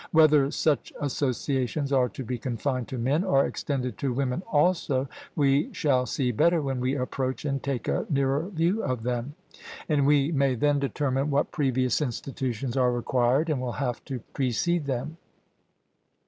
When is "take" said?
7.61-7.87